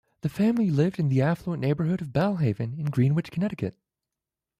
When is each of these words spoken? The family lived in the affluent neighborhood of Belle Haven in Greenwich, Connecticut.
The 0.21 0.29
family 0.29 0.71
lived 0.71 0.97
in 0.97 1.09
the 1.09 1.21
affluent 1.21 1.61
neighborhood 1.61 2.01
of 2.01 2.11
Belle 2.11 2.37
Haven 2.37 2.73
in 2.73 2.85
Greenwich, 2.87 3.29
Connecticut. 3.29 3.77